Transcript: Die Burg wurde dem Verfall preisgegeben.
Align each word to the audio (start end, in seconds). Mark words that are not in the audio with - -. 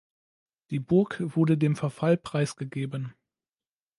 Die 0.71 0.79
Burg 0.79 1.17
wurde 1.35 1.59
dem 1.59 1.75
Verfall 1.75 2.17
preisgegeben. 2.17 3.13